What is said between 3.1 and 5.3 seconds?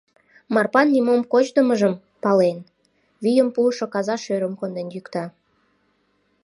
вийым пуышо каза шӧрым конден йӱкта.